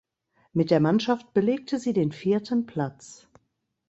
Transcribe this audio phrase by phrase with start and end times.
[0.51, 3.27] Mit der Mannschaft belegte sie den vierten Platz.